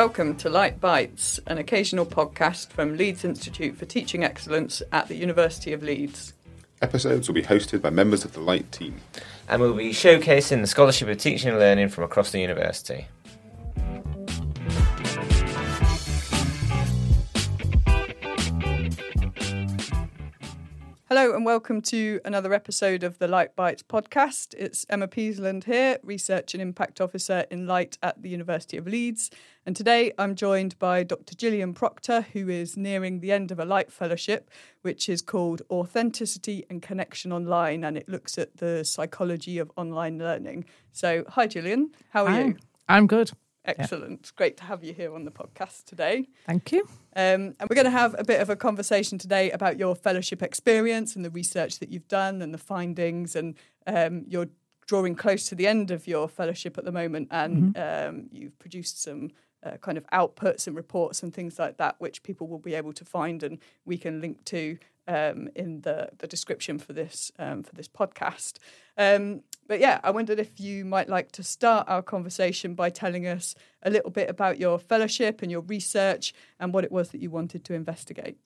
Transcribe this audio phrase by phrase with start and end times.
[0.00, 5.14] Welcome to LITE Bites, an occasional podcast from Leeds Institute for Teaching Excellence at the
[5.14, 6.32] University of Leeds.
[6.80, 8.98] Episodes will be hosted by members of the LITE team.
[9.46, 13.08] And we'll be showcasing the scholarship of teaching and learning from across the university.
[21.20, 24.54] Hello and welcome to another episode of the LITE Bites podcast.
[24.56, 29.30] It's Emma Peasland here, Research and Impact Officer in LITE at the University of Leeds.
[29.66, 31.34] And today I'm joined by Dr.
[31.34, 36.64] Gillian Proctor, who is nearing the end of a LITE Fellowship, which is called Authenticity
[36.70, 40.64] and Connection Online, and it looks at the psychology of online learning.
[40.90, 41.90] So, hi, Gillian.
[42.08, 42.44] How are Hi.
[42.44, 42.56] you?
[42.88, 43.30] I'm good.
[43.64, 44.32] Excellent.
[44.36, 46.28] Great to have you here on the podcast today.
[46.46, 46.82] Thank you.
[47.14, 50.42] Um, and we're going to have a bit of a conversation today about your fellowship
[50.42, 53.36] experience and the research that you've done and the findings.
[53.36, 54.48] And um, you're
[54.86, 59.02] drawing close to the end of your fellowship at the moment, and um, you've produced
[59.02, 59.30] some.
[59.62, 62.94] Uh, kind of outputs and reports and things like that, which people will be able
[62.94, 67.62] to find and we can link to um, in the, the description for this um,
[67.62, 68.56] for this podcast.
[68.96, 73.28] Um, but yeah, I wondered if you might like to start our conversation by telling
[73.28, 73.54] us
[73.84, 77.30] a little bit about your fellowship and your research and what it was that you
[77.30, 78.36] wanted to investigate.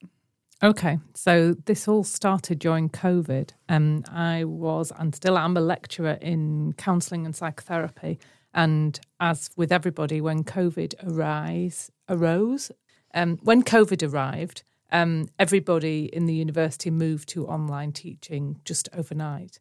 [0.61, 3.53] Okay, so this all started during COVID.
[3.67, 8.19] Um, I was and still am a lecturer in counselling and psychotherapy.
[8.53, 12.71] And as with everybody, when COVID arise, arose,
[13.15, 19.59] um, when COVID arrived, um, everybody in the university moved to online teaching just overnight.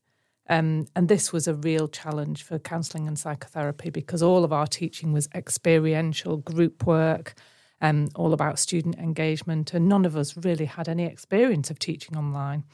[0.48, 4.66] Um, and this was a real challenge for counselling and psychotherapy because all of our
[4.66, 7.34] teaching was experiential group work,
[7.80, 12.16] um, all about student engagement, and none of us really had any experience of teaching
[12.16, 12.64] online.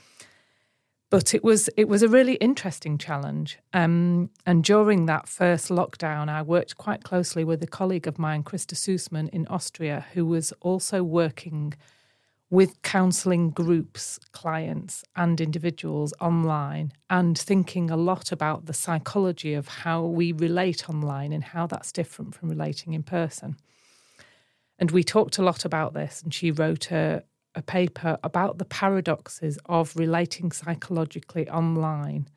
[1.11, 3.59] But it was it was a really interesting challenge.
[3.73, 8.45] Um, and during that first lockdown, I worked quite closely with a colleague of mine,
[8.45, 11.75] Christa Sussman, in Austria, who was also working
[12.51, 19.69] with counselling groups, clients, and individuals online, and thinking a lot about the psychology of
[19.69, 23.57] how we relate online and how that's different from relating in person.
[24.81, 27.23] And we talked a lot about this, and she wrote a,
[27.55, 32.29] a paper about the paradoxes of relating psychologically online.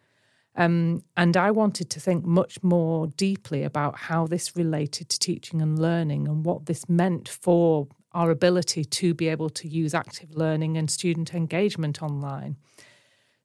[0.55, 5.63] Um, and I wanted to think much more deeply about how this related to teaching
[5.63, 10.35] and learning and what this meant for our ability to be able to use active
[10.35, 12.57] learning and student engagement online.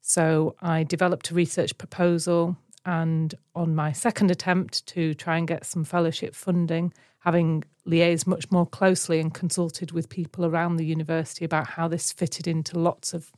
[0.00, 5.66] So I developed a research proposal, and on my second attempt to try and get
[5.66, 11.44] some fellowship funding, having liaised much more closely and consulted with people around the university
[11.44, 13.32] about how this fitted into lots of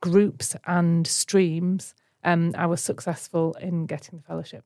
[0.00, 1.94] groups and streams,
[2.24, 4.64] um, I was successful in getting the fellowship.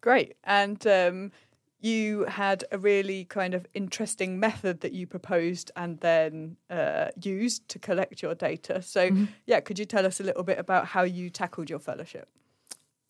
[0.00, 0.36] Great.
[0.44, 1.32] And um,
[1.80, 7.68] you had a really kind of interesting method that you proposed and then uh, used
[7.68, 8.82] to collect your data.
[8.82, 9.10] So,
[9.46, 12.28] yeah, could you tell us a little bit about how you tackled your fellowship?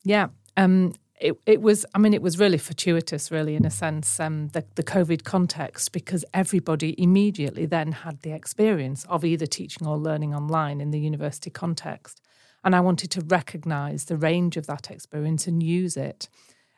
[0.04, 0.28] Yeah.
[0.56, 4.48] Um, it, it was, I mean, it was really fortuitous, really, in a sense, um,
[4.48, 9.98] the, the COVID context, because everybody immediately then had the experience of either teaching or
[9.98, 12.22] learning online in the university context.
[12.64, 16.28] And I wanted to recognize the range of that experience and use it.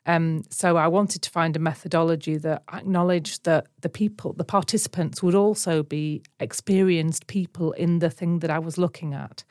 [0.04, 5.22] Um, so I wanted to find a methodology that acknowledged that the people, the participants,
[5.22, 9.44] would also be experienced people in the thing that I was looking at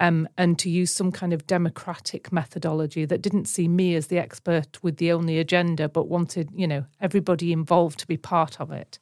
[0.00, 4.18] um, and to use some kind of democratic methodology that didn't see me as the
[4.18, 8.72] expert with the only agenda, but wanted you know everybody involved to be part of
[8.72, 8.98] it.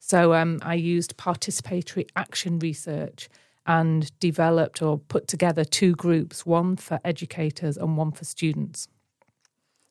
[0.00, 3.28] So um, I used participatory action research
[3.66, 8.88] and developed or put together two groups, one for educators and one for students.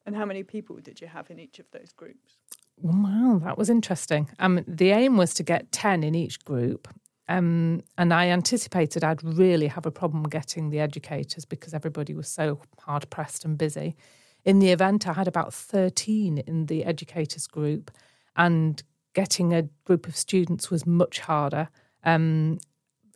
[0.08, 2.38] And how many people did you have in each of those groups?
[2.78, 4.30] Wow, that was interesting.
[4.40, 6.88] Um, the aim was to get 10 in each group.
[7.28, 12.30] Um, and I anticipated I'd really have a problem getting the educators because everybody was
[12.30, 13.98] so hard pressed and busy.
[14.46, 17.92] In the event, I had about 13 in the educators group,
[18.38, 18.82] and
[19.14, 21.68] getting a group of students was much harder,
[22.06, 22.60] um,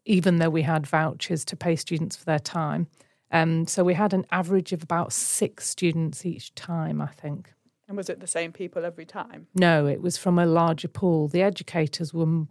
[0.04, 2.88] even though we had vouchers to pay students for their time.
[3.32, 7.54] Um, so we had an average of about six students each time, I think.
[7.88, 9.48] And was it the same people every time?
[9.56, 11.28] No, it was from a larger pool.
[11.28, 12.46] The educators were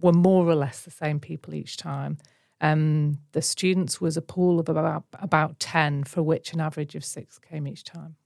[0.00, 2.18] were more or less the same people each time.
[2.60, 7.04] Um, the students was a pool of about about ten, for which an average of
[7.04, 8.16] six came each time.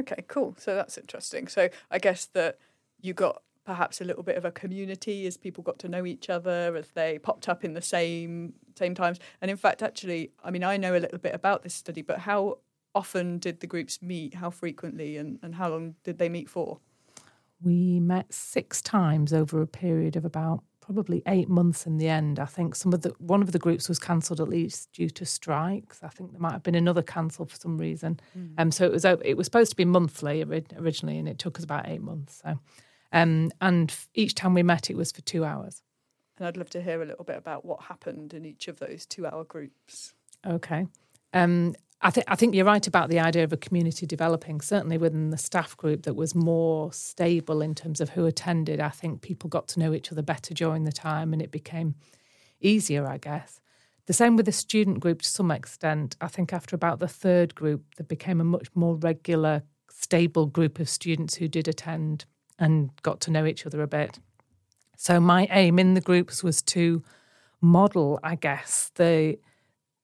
[0.00, 0.56] Okay, cool.
[0.58, 1.48] So that's interesting.
[1.48, 2.58] So I guess that
[3.00, 6.28] you got perhaps a little bit of a community as people got to know each
[6.28, 9.18] other as they popped up in the same same times.
[9.40, 12.20] And in fact, actually, I mean, I know a little bit about this study, but
[12.20, 12.58] how
[12.94, 14.34] often did the groups meet?
[14.34, 16.78] How frequently, and, and how long did they meet for?
[17.62, 22.38] We met six times over a period of about probably eight months in the end.
[22.40, 25.24] I think some of the one of the groups was cancelled at least due to
[25.24, 26.00] strikes.
[26.02, 28.20] I think there might have been another cancelled for some reason.
[28.36, 28.54] Mm.
[28.58, 31.64] Um, so it was it was supposed to be monthly originally, and it took us
[31.64, 32.42] about eight months.
[32.42, 32.58] So,
[33.12, 35.82] um, and each time we met, it was for two hours.
[36.38, 39.06] And I'd love to hear a little bit about what happened in each of those
[39.06, 40.14] two-hour groups.
[40.46, 40.86] Okay.
[41.32, 44.60] Um, I think I think you're right about the idea of a community developing.
[44.60, 48.80] Certainly within the staff group that was more stable in terms of who attended.
[48.80, 51.94] I think people got to know each other better during the time, and it became
[52.60, 53.60] easier, I guess.
[54.06, 56.16] The same with the student group to some extent.
[56.20, 60.80] I think after about the third group, there became a much more regular, stable group
[60.80, 62.24] of students who did attend
[62.58, 64.18] and got to know each other a bit.
[64.96, 67.02] So my aim in the groups was to
[67.60, 69.38] model, I guess, the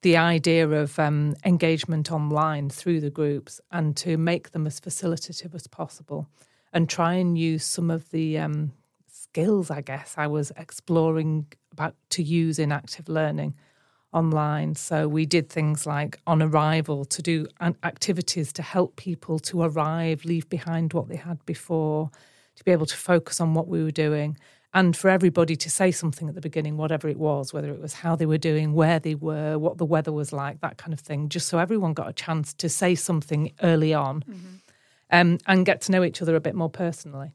[0.02, 5.54] the idea of um, engagement online through the groups and to make them as facilitative
[5.56, 6.28] as possible
[6.72, 8.72] and try and use some of the um,
[9.08, 13.54] skills, I guess, I was exploring about to use in active learning
[14.12, 14.74] online.
[14.74, 17.46] So we did things like on arrival to do
[17.82, 22.10] activities to help people to arrive, leave behind what they had before,
[22.58, 24.36] to be able to focus on what we were doing
[24.74, 27.94] and for everybody to say something at the beginning, whatever it was, whether it was
[27.94, 31.00] how they were doing, where they were, what the weather was like, that kind of
[31.00, 34.56] thing, just so everyone got a chance to say something early on mm-hmm.
[35.10, 37.32] um, and get to know each other a bit more personally.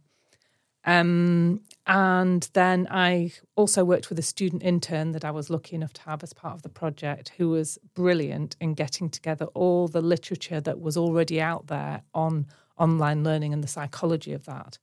[0.86, 5.94] Um, and then I also worked with a student intern that I was lucky enough
[5.94, 10.02] to have as part of the project, who was brilliant in getting together all the
[10.02, 12.48] literature that was already out there on
[12.78, 14.78] online learning and the psychology of that,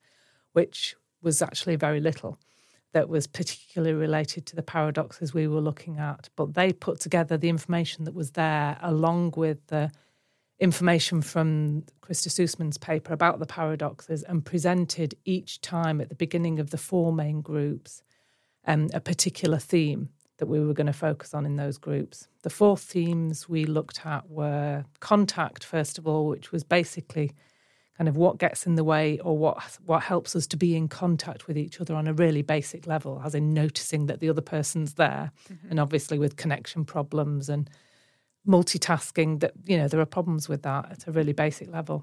[0.52, 2.38] which was actually very little
[2.92, 6.28] that was particularly related to the paradoxes we were looking at.
[6.34, 9.92] But they put together the information that was there along with the
[10.58, 16.58] information from Krista Sussman's paper about the paradoxes and presented each time at the beginning
[16.58, 18.02] of the four main groups
[18.66, 22.26] um, a particular theme that we were going to focus on in those groups.
[22.42, 27.32] The four themes we looked at were contact, first of all, which was basically
[28.00, 30.88] kind of what gets in the way or what what helps us to be in
[30.88, 34.40] contact with each other on a really basic level, as in noticing that the other
[34.40, 35.68] person's there, mm-hmm.
[35.68, 37.68] and obviously with connection problems and
[38.48, 42.02] multitasking, that you know there are problems with that at a really basic level.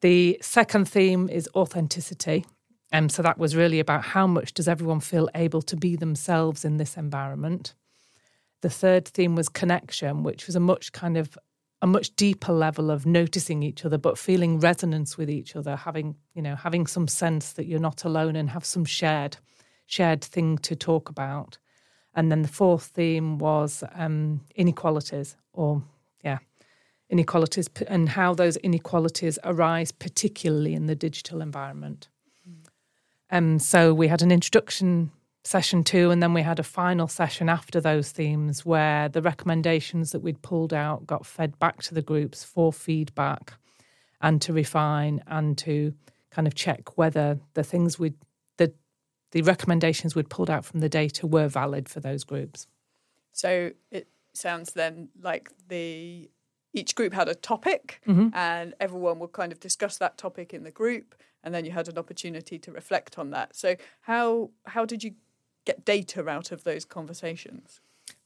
[0.00, 2.46] The second theme is authenticity.
[2.92, 5.96] And um, so that was really about how much does everyone feel able to be
[5.96, 7.74] themselves in this environment.
[8.62, 11.36] The third theme was connection, which was a much kind of
[11.82, 16.16] a much deeper level of noticing each other but feeling resonance with each other having
[16.34, 19.36] you know having some sense that you're not alone and have some shared
[19.86, 21.58] shared thing to talk about
[22.14, 25.82] and then the fourth theme was um, inequalities or
[26.22, 26.38] yeah
[27.08, 32.08] inequalities and how those inequalities arise particularly in the digital environment
[32.48, 32.66] mm.
[33.30, 35.10] um, so we had an introduction
[35.44, 40.12] session two, and then we had a final session after those themes where the recommendations
[40.12, 43.54] that we'd pulled out got fed back to the groups for feedback
[44.20, 45.94] and to refine and to
[46.30, 48.12] kind of check whether the things we
[48.58, 48.72] the
[49.32, 52.66] the recommendations we'd pulled out from the data were valid for those groups.
[53.32, 56.30] So it sounds then like the
[56.72, 58.28] each group had a topic mm-hmm.
[58.32, 61.88] and everyone would kind of discuss that topic in the group and then you had
[61.88, 63.56] an opportunity to reflect on that.
[63.56, 65.14] So how how did you
[65.64, 67.80] get data out of those conversations?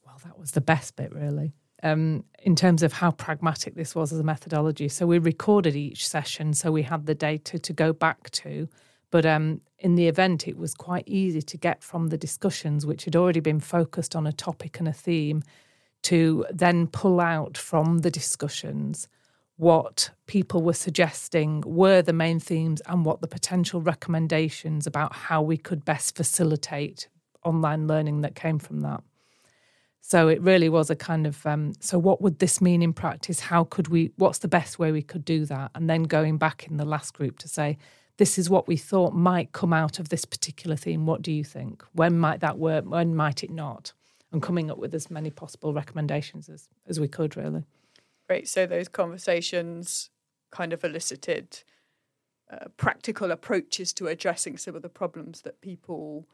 [0.05, 1.53] Well, that was the best bit, really.
[1.83, 4.87] Um, in terms of how pragmatic this was as a methodology.
[4.87, 8.67] So we recorded each session, so we had the data to go back to.
[9.11, 13.05] But um, in the event, it was quite easy to get from the discussions, which
[13.05, 15.43] had already been focused on a topic and a theme,
[16.03, 19.07] to then pull out from the discussions
[19.57, 25.41] what people were suggesting were the main themes and what the potential recommendations about how
[25.41, 27.07] we could best facilitate
[27.45, 29.01] online learning that came from that.
[30.01, 33.39] So it really was a kind of um, so what would this mean in practice?
[33.39, 34.11] How could we?
[34.17, 35.71] What's the best way we could do that?
[35.73, 37.77] And then going back in the last group to say,
[38.17, 41.07] this is what we thought might come out of this particular theme.
[41.07, 41.83] What do you think?
[41.93, 42.85] When might that work?
[42.85, 43.93] When might it not?
[44.31, 47.63] And coming up with as many possible recommendations as as we could, really.
[48.27, 48.47] Great.
[48.47, 50.11] So those conversations
[50.51, 51.63] kind of elicited
[52.51, 56.27] uh, practical approaches to addressing some of the problems that people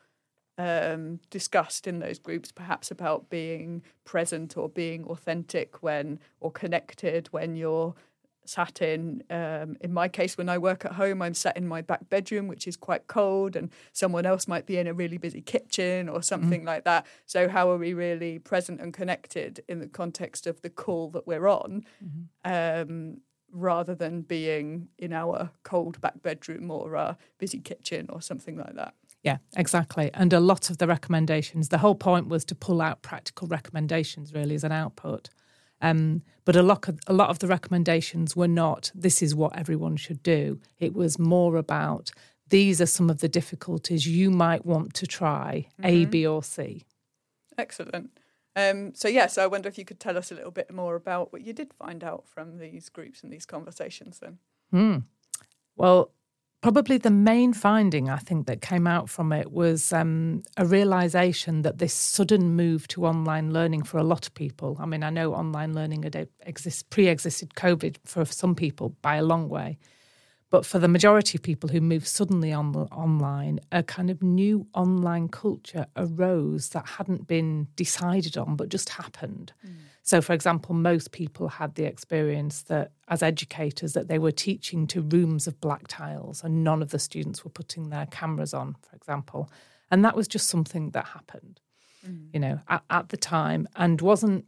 [0.61, 7.27] um, discussed in those groups, perhaps about being present or being authentic when or connected
[7.31, 7.95] when you're
[8.43, 11.79] sat in um, in my case when i work at home i'm sat in my
[11.79, 15.41] back bedroom which is quite cold and someone else might be in a really busy
[15.41, 16.67] kitchen or something mm-hmm.
[16.67, 20.71] like that so how are we really present and connected in the context of the
[20.71, 22.81] call that we're on mm-hmm.
[22.91, 23.17] um,
[23.51, 28.75] rather than being in our cold back bedroom or our busy kitchen or something like
[28.75, 28.93] that.
[29.23, 30.09] Yeah, exactly.
[30.13, 34.33] And a lot of the recommendations, the whole point was to pull out practical recommendations
[34.33, 35.29] really as an output.
[35.81, 39.57] Um, but a lot of a lot of the recommendations were not this is what
[39.57, 40.59] everyone should do.
[40.79, 42.11] It was more about
[42.49, 45.85] these are some of the difficulties you might want to try mm-hmm.
[45.85, 46.85] A, B, or C.
[47.57, 48.11] Excellent.
[48.55, 50.95] Um, so yeah, so I wonder if you could tell us a little bit more
[50.95, 54.19] about what you did find out from these groups and these conversations.
[54.19, 54.39] Then,
[54.73, 55.03] mm.
[55.75, 56.11] well,
[56.61, 61.63] Probably the main finding I think that came out from it was um, a realization
[61.63, 64.77] that this sudden move to online learning for a lot of people.
[64.79, 69.23] I mean, I know online learning had exist, pre-existed COVID for some people by a
[69.23, 69.79] long way,
[70.51, 74.67] but for the majority of people who moved suddenly on online, a kind of new
[74.75, 79.51] online culture arose that hadn't been decided on, but just happened.
[79.65, 79.71] Mm.
[80.03, 84.87] So, for example, most people had the experience that as educators that they were teaching
[84.87, 88.75] to rooms of black tiles and none of the students were putting their cameras on,
[88.81, 89.49] for example.
[89.91, 91.59] And that was just something that happened,
[92.07, 92.27] mm.
[92.33, 94.45] you know, at, at the time and wasn't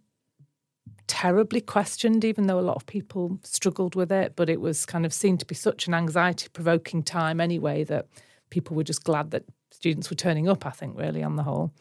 [1.08, 4.36] terribly questioned, even though a lot of people struggled with it.
[4.36, 8.08] But it was kind of seen to be such an anxiety provoking time anyway that
[8.50, 11.72] people were just glad that students were turning up, I think, really, on the whole.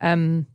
[0.00, 0.46] Um,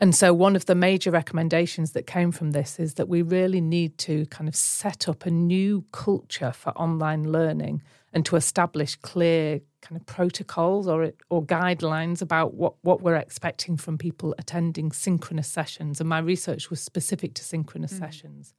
[0.00, 3.60] and so, one of the major recommendations that came from this is that we really
[3.60, 8.94] need to kind of set up a new culture for online learning and to establish
[8.96, 14.92] clear kind of protocols or or guidelines about what, what we're expecting from people attending
[14.92, 16.00] synchronous sessions.
[16.00, 17.98] And my research was specific to synchronous mm.
[17.98, 18.54] sessions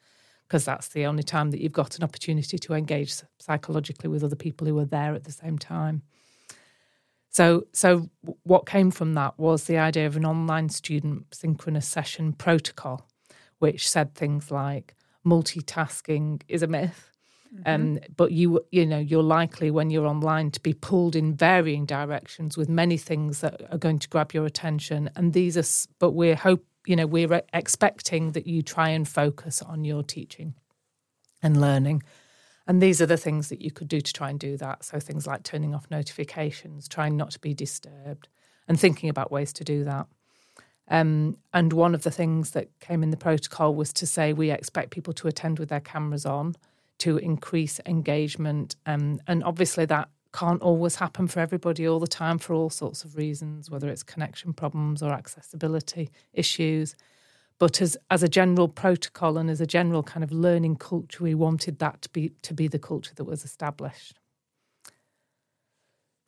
[0.47, 4.35] because that's the only time that you've got an opportunity to engage psychologically with other
[4.35, 6.01] people who are there at the same time.
[7.29, 8.09] So, so
[8.43, 13.07] what came from that was the idea of an online student synchronous session protocol,
[13.59, 14.95] which said things like
[15.25, 17.11] multitasking is a myth.
[17.53, 17.63] Mm-hmm.
[17.65, 21.85] Um, but you, you know, you're likely when you're online to be pulled in varying
[21.85, 25.09] directions with many things that are going to grab your attention.
[25.15, 29.61] And these are, but we're hope, you know, we're expecting that you try and focus
[29.61, 30.55] on your teaching
[31.41, 32.03] and learning.
[32.69, 34.83] And these are the things that you could do to try and do that.
[34.83, 38.29] So things like turning off notifications, trying not to be disturbed,
[38.67, 40.05] and thinking about ways to do that.
[40.87, 44.51] Um, and one of the things that came in the protocol was to say we
[44.51, 46.55] expect people to attend with their cameras on
[46.99, 48.75] to increase engagement.
[48.85, 53.03] Um, and obviously, that can't always happen for everybody all the time for all sorts
[53.03, 56.95] of reasons, whether it's connection problems or accessibility issues.
[57.59, 61.35] But as as a general protocol and as a general kind of learning culture, we
[61.35, 64.17] wanted that to be to be the culture that was established.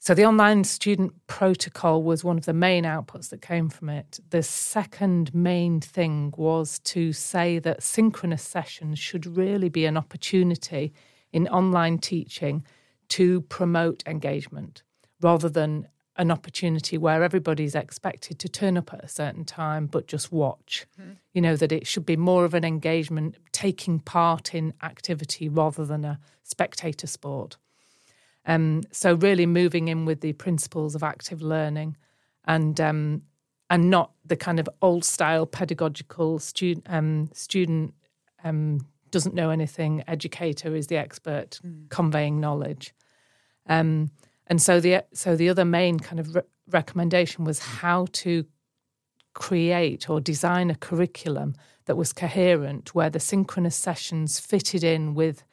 [0.04, 4.20] So the online student protocol was one of the main outputs that came from it.
[4.32, 10.92] The second main thing was to say that synchronous sessions should really be an opportunity
[11.32, 12.66] in online teaching
[13.10, 14.82] to promote engagement
[15.22, 15.88] rather than
[16.22, 20.86] an opportunity where everybody's expected to turn up at a certain time but just watch.
[21.00, 21.14] Mm-hmm.
[21.34, 25.84] You know, that it should be more of an engagement, taking part in activity rather
[25.84, 27.58] than a spectator sport.
[28.46, 31.98] Um, so, really moving in with the principles of active learning
[32.46, 33.24] and um,
[33.72, 37.96] and not the kind of old style pedagogical student um, student
[38.44, 41.90] um, doesn't know anything, educator is the expert mm.
[41.90, 42.94] conveying knowledge.
[43.68, 44.12] Um,
[44.48, 48.46] and so the so the other main kind of re- recommendation was how to
[49.34, 51.56] create or design a curriculum
[51.86, 55.44] that was coherent, where the synchronous sessions fitted in with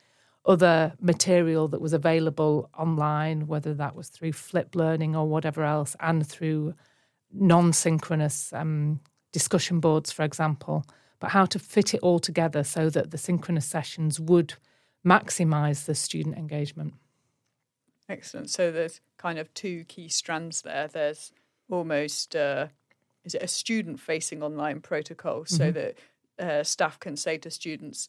[0.46, 5.94] other material that was available online, whether that was through flip learning or whatever else,
[6.00, 6.74] and through
[7.32, 9.00] non synchronous um,
[9.32, 10.84] discussion boards, for example.
[11.20, 14.54] But how to fit it all together so that the synchronous sessions would
[15.06, 16.94] maximize the student engagement.
[18.08, 18.50] Excellent.
[18.50, 20.88] So there's kind of two key strands there.
[20.88, 21.32] There's
[21.70, 22.68] almost uh,
[23.24, 25.54] is it a student facing online protocol mm-hmm.
[25.54, 25.98] so that
[26.38, 28.08] uh, staff can say to students,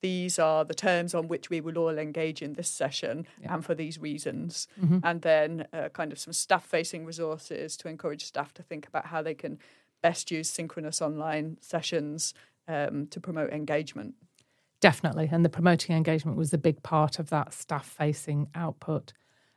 [0.00, 3.54] these are the terms on which we will all engage in this session yeah.
[3.54, 4.68] and for these reasons.
[4.80, 4.98] Mm-hmm.
[5.02, 9.06] And then uh, kind of some staff facing resources to encourage staff to think about
[9.06, 9.58] how they can
[10.02, 12.34] best use synchronous online sessions
[12.68, 14.14] um, to promote engagement.
[14.80, 15.28] Definitely.
[15.32, 19.12] And the promoting engagement was a big part of that staff facing output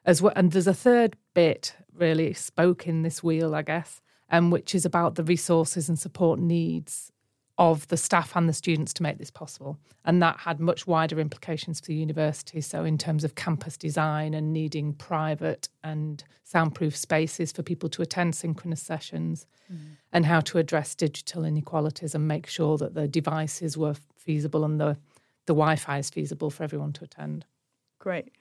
[0.05, 0.33] as well.
[0.35, 4.85] And there's a third bit really spoke in this wheel, I guess, um, which is
[4.85, 7.11] about the resources and support needs
[7.57, 9.77] of the staff and the students to make this possible.
[10.03, 12.59] And that had much wider implications for the university.
[12.61, 18.01] So, in terms of campus design and needing private and soundproof spaces for people to
[18.01, 19.77] attend synchronous sessions, mm.
[20.11, 24.79] and how to address digital inequalities and make sure that the devices were feasible and
[24.79, 24.97] the
[25.47, 27.45] the Wi-Fi is feasible for everyone to attend.
[27.99, 28.31] Great.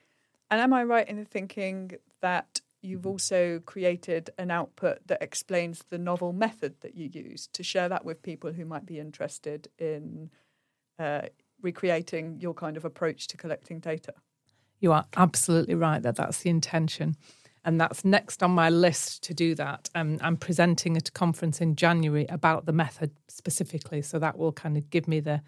[0.51, 5.97] And am I right in thinking that you've also created an output that explains the
[5.97, 10.29] novel method that you use to share that with people who might be interested in
[10.99, 11.21] uh,
[11.61, 14.13] recreating your kind of approach to collecting data?
[14.79, 17.15] You are absolutely right that that's the intention.
[17.63, 19.89] And that's next on my list to do that.
[19.93, 24.01] Um, I'm presenting at a conference in January about the method specifically.
[24.01, 25.43] So that will kind of give me the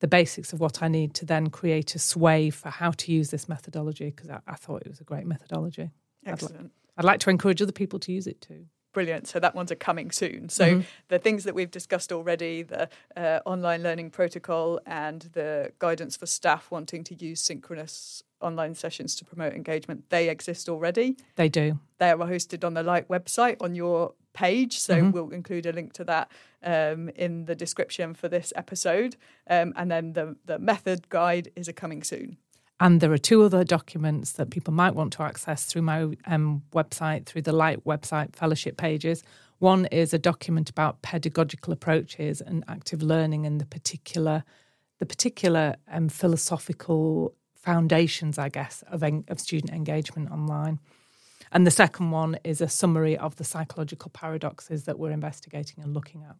[0.00, 3.30] the basics of what I need to then create a sway for how to use
[3.30, 5.90] this methodology because I, I, thought it was a great methodology.
[6.24, 6.56] Excellent.
[6.56, 8.66] I'd, li- I'd, like to encourage other people to use it too.
[8.92, 9.28] Brilliant.
[9.28, 10.48] So that one's a coming soon.
[10.48, 10.80] So mm-hmm.
[11.08, 16.26] the things that we've discussed already, the uh, online learning protocol and the guidance for
[16.26, 21.16] staff wanting to use synchronous online sessions to promote engagement, they exist already.
[21.36, 21.78] They do.
[21.98, 24.78] They are hosted on the LITE website on your page.
[24.78, 25.10] So mm-hmm.
[25.10, 26.30] we'll include a link to that
[26.62, 29.16] um, in the description for this episode.
[29.48, 32.36] Um, and then the, the method guide is a coming soon.
[32.80, 36.62] And there are two other documents that people might want to access through my um,
[36.72, 39.24] website, through the LITE website fellowship pages.
[39.58, 44.44] One is a document about pedagogical approaches and active learning and the particular,
[45.00, 50.78] the particular um, philosophical foundations, I guess, of, of student engagement online.
[51.52, 55.94] And the second one is a summary of the psychological paradoxes that we're investigating and
[55.94, 56.36] looking at.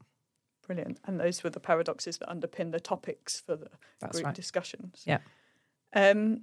[0.67, 1.01] Brilliant.
[1.05, 4.35] And those were the paradoxes that underpin the topics for the That's group right.
[4.35, 5.03] discussions.
[5.07, 5.19] Yeah.
[5.95, 6.43] Um,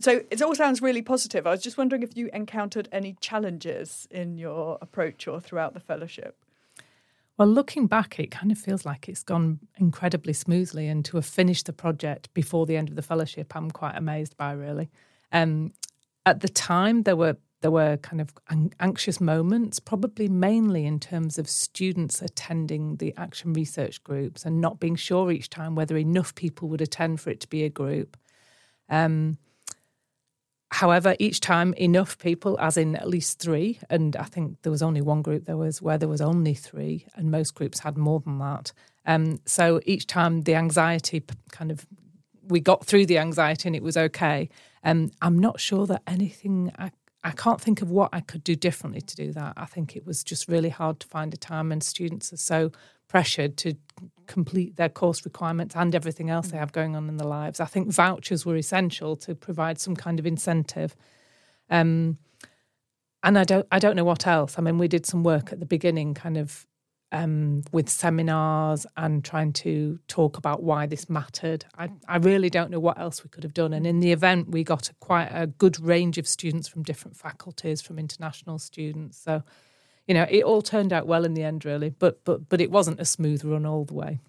[0.00, 1.46] so it all sounds really positive.
[1.46, 5.80] I was just wondering if you encountered any challenges in your approach or throughout the
[5.80, 6.36] fellowship.
[7.36, 11.26] Well, looking back, it kind of feels like it's gone incredibly smoothly, and to have
[11.26, 14.52] finished the project before the end of the fellowship, I'm quite amazed by.
[14.52, 14.90] Really,
[15.30, 15.72] um,
[16.26, 18.32] at the time, there were there were kind of
[18.78, 24.78] anxious moments, probably mainly in terms of students attending the action research groups and not
[24.78, 28.16] being sure each time whether enough people would attend for it to be a group.
[28.88, 29.38] Um,
[30.70, 34.82] however, each time enough people, as in at least three, and I think there was
[34.82, 38.20] only one group there was where there was only three, and most groups had more
[38.20, 38.72] than that.
[39.04, 41.86] Um, so each time the anxiety kind of
[42.48, 44.48] we got through the anxiety and it was okay.
[44.82, 46.92] Um, I'm not sure that anything I
[47.24, 49.54] I can't think of what I could do differently to do that.
[49.56, 52.70] I think it was just really hard to find a time, and students are so
[53.08, 53.74] pressured to
[54.26, 57.58] complete their course requirements and everything else they have going on in their lives.
[57.58, 60.94] I think vouchers were essential to provide some kind of incentive.
[61.70, 62.18] Um,
[63.22, 64.58] and I don't, I don't know what else.
[64.58, 66.66] I mean, we did some work at the beginning, kind of
[67.12, 71.64] um, with seminars and trying to talk about why this mattered.
[71.76, 73.72] I, I really don't know what else we could have done.
[73.72, 77.16] And in the event, we got a, quite a good range of students from different
[77.16, 79.18] faculties, from international students.
[79.18, 79.42] So,
[80.06, 81.90] you know, it all turned out well in the end, really.
[81.90, 84.20] But but but it wasn't a smooth run all the way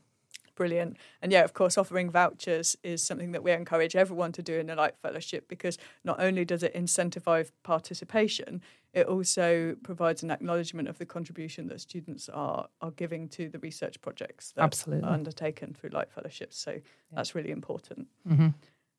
[0.60, 0.98] brilliant.
[1.22, 4.68] And yeah, of course, offering vouchers is something that we encourage everyone to do in
[4.68, 8.62] the LITE Fellowship because not only does it incentivize participation,
[8.94, 13.60] it also provides an acknowledgement of the contribution that students are are giving to the
[13.60, 15.08] research projects that Absolutely.
[15.08, 16.58] are undertaken through LITE Fellowships.
[16.58, 16.80] So yeah.
[17.14, 18.08] that's really important.
[18.28, 18.48] Mm-hmm.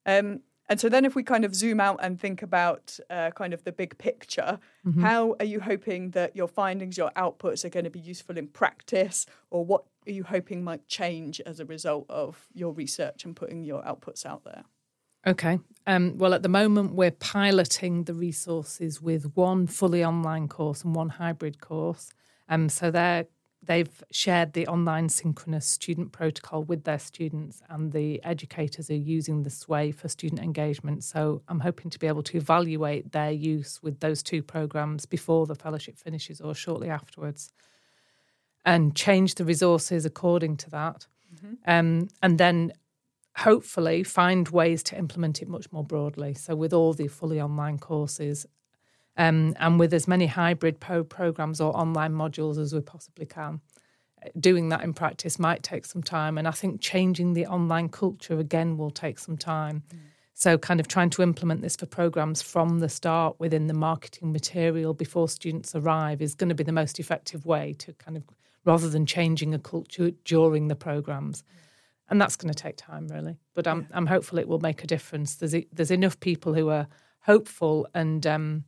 [0.06, 3.52] Um, and so then, if we kind of zoom out and think about uh, kind
[3.52, 5.02] of the big picture, mm-hmm.
[5.02, 8.46] how are you hoping that your findings, your outputs are going to be useful in
[8.46, 13.34] practice, or what are you hoping might change as a result of your research and
[13.34, 14.62] putting your outputs out there?
[15.26, 15.58] Okay.
[15.86, 20.94] Um, well, at the moment, we're piloting the resources with one fully online course and
[20.94, 22.10] one hybrid course.
[22.48, 23.26] Um, so they're
[23.62, 29.42] they've shared the online synchronous student protocol with their students, and the educators are using
[29.42, 31.04] the Sway for student engagement.
[31.04, 35.46] So I'm hoping to be able to evaluate their use with those two programs before
[35.46, 37.52] the fellowship finishes or shortly afterwards,
[38.64, 41.06] and change the resources according to that.
[41.34, 41.54] Mm-hmm.
[41.66, 42.72] Um, and then
[43.36, 46.34] hopefully find ways to implement it much more broadly.
[46.34, 48.46] So, with all the fully online courses
[49.16, 53.60] um, and with as many hybrid pro- programs or online modules as we possibly can.
[54.38, 58.38] Doing that in practice might take some time, and I think changing the online culture
[58.38, 59.82] again will take some time.
[59.88, 59.98] Mm.
[60.34, 64.32] So, kind of trying to implement this for programs from the start within the marketing
[64.32, 68.24] material before students arrive is going to be the most effective way to kind of
[68.64, 71.42] rather than changing a culture during the programs.
[72.10, 73.38] And that's going to take time, really.
[73.54, 73.96] But I'm, yeah.
[73.96, 75.36] I'm hopeful it will make a difference.
[75.36, 76.88] There's, there's enough people who are
[77.20, 78.64] hopeful and um,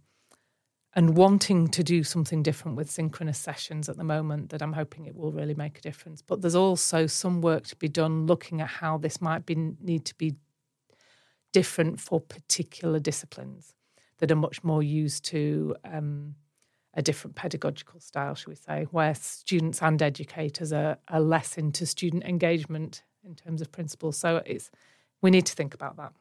[0.95, 5.07] and wanting to do something different with synchronous sessions at the moment that I'm hoping
[5.07, 6.21] it will really make a difference.
[6.21, 10.05] But there's also some work to be done looking at how this might be need
[10.05, 10.35] to be
[11.53, 13.75] different for particular disciplines
[14.19, 16.35] that are much more used to um,
[16.95, 21.87] a different pedagogical style, shall we say, where students and educators are, are less into
[21.87, 24.17] student engagement in terms of principles.
[24.17, 24.71] So it's
[25.21, 26.13] we need to think about that.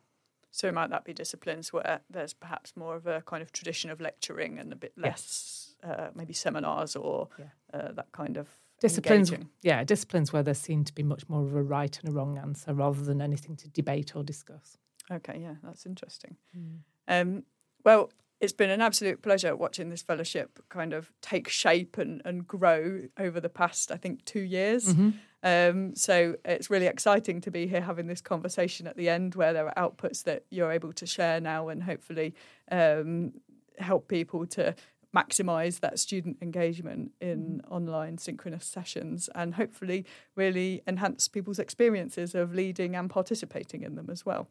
[0.52, 4.02] So might that be disciplines where there's perhaps more of a kind of tradition of
[4.02, 7.46] lecturing and a bit less, uh, maybe seminars or Yeah.
[7.74, 8.48] uh, that kind of
[8.82, 9.50] Disciplines, engaging?
[9.62, 12.38] yeah, disciplines where there seem to be much more of a right and a wrong
[12.38, 14.78] answer rather than anything to debate or discuss.
[15.10, 16.36] Okay, yeah, that's interesting.
[16.58, 16.80] Mm.
[17.08, 17.44] Um,
[17.86, 18.10] well,
[18.42, 23.04] it's been an absolute pleasure watching this fellowship kind of take shape and, and grow
[23.20, 24.94] over the past, I think, two years.
[24.94, 25.10] Mm-hmm.
[25.44, 29.54] Um, so it's really exciting to be here having this conversation at the end where
[29.54, 32.34] there are outputs that you're able to share now and hopefully
[32.72, 33.34] um,
[33.78, 34.76] help people to
[35.16, 42.56] maximize that student engagement in online synchronous sessions and hopefully really enhance people's experiences of
[42.56, 44.48] leading and participating in them as well.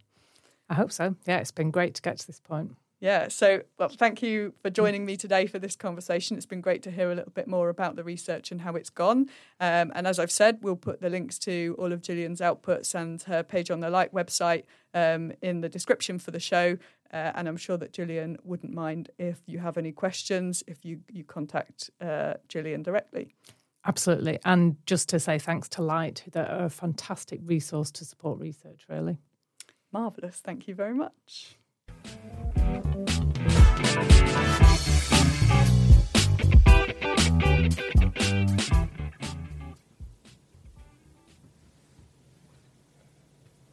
[0.68, 1.16] I hope so.
[1.26, 2.76] Yeah, it's been great to get to this point.
[3.00, 6.36] Yeah, so well, thank you for joining me today for this conversation.
[6.36, 8.90] It's been great to hear a little bit more about the research and how it's
[8.90, 9.30] gone.
[9.58, 13.22] Um, and as I've said, we'll put the links to all of Gillian's outputs and
[13.22, 16.76] her page on the LITE website um, in the description for the show.
[17.10, 21.00] Uh, and I'm sure that Gillian wouldn't mind if you have any questions, if you,
[21.10, 23.34] you contact uh, Gillian directly.
[23.86, 24.38] Absolutely.
[24.44, 29.16] And just to say thanks to LITE, they're a fantastic resource to support research, really.
[29.90, 30.36] Marvellous.
[30.36, 31.56] Thank you very much.